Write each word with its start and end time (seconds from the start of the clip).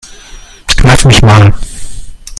Kneif 0.67 1.05
mich 1.05 1.21
mal. 1.21 1.53